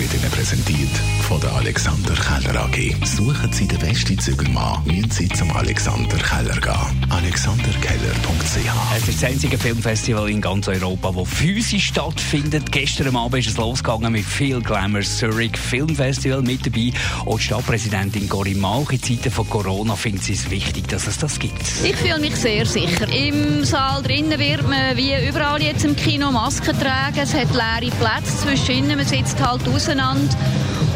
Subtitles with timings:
[0.00, 0.96] wird Ihnen präsentiert
[1.28, 2.94] von der Alexander Keller AG.
[3.04, 7.06] Suchen Sie den besten Zügelmann, müssen Sie zum Alexander Keller gehen.
[7.10, 12.72] AlexanderKeller.ch Es ist das einzige Filmfestival in ganz Europa, das physisch stattfindet.
[12.72, 16.92] Gestern Abend ist es losgegangen mit viel Glamour Zurich Film Festival mit dabei.
[17.26, 21.38] Und die Stadtpräsidentin Corinne Mauch in Zeiten von Corona findet es wichtig, dass es das
[21.38, 21.60] gibt.
[21.84, 23.06] Ich fühle mich sehr sicher.
[23.12, 27.18] Im Saal drinnen wird man wie überall jetzt im Kino Masken tragen.
[27.20, 30.36] Es hat leere Plätze zwischen man sitzt halt miteinander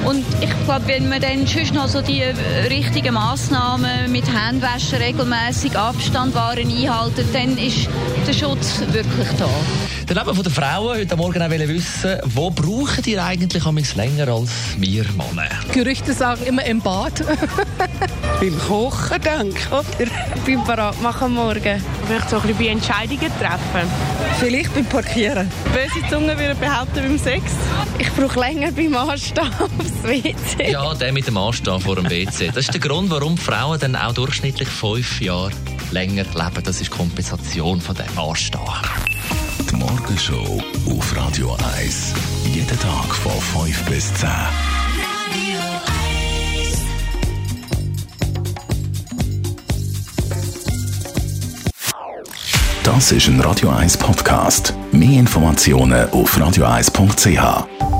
[0.04, 2.22] Und ich glaube, wenn man dann sonst noch so die
[2.68, 7.88] richtigen Massnahmen mit Handwaschen regelmäßig Abstand wahren einhalten, dann ist
[8.26, 9.48] der Schutz wirklich da.
[10.06, 14.50] Daneben von den Frauen heute Morgen auch wissen, wo brauchen die eigentlich am länger als
[14.76, 15.48] wir Männer?
[15.72, 17.24] Gerüchte sagen immer im Bad.
[18.40, 20.10] Beim Kochen, denke ich, oder?
[20.44, 21.82] Beim Paratmachen morgen.
[22.06, 23.90] Vielleicht so ein bisschen bei Entscheidungen treffen.
[24.38, 25.50] Vielleicht beim Parkieren.
[25.72, 27.44] Böse Zungen würden behaupten beim Sex.
[27.98, 29.32] Ich brauche länger beim aufs
[30.02, 30.70] WC.
[30.70, 32.48] Ja, der mit dem Anstehen vor dem WC.
[32.48, 35.50] Das ist der Grund, warum Frauen dann auch durchschnittlich fünf Jahre
[35.90, 36.62] länger leben.
[36.64, 38.60] Das ist Kompensation von dem Anstehen.
[39.70, 42.14] Die Morgenshow auf Radio 1.
[42.52, 44.28] Jeden Tag von 5 bis 10.
[52.84, 54.74] Das ist ein Radio 1 Podcast.
[54.92, 57.93] Mehr Informationen auf radio1.ch.